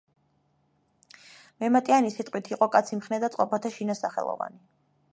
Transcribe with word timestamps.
მემატიანის 1.65 2.19
სიტყვით, 2.21 2.51
„იყო 2.57 2.71
კაცი 2.77 3.01
მხნე 3.03 3.23
და 3.25 3.33
წყობათა 3.37 3.75
შინა 3.79 3.99
სახელოვანი“. 4.05 4.63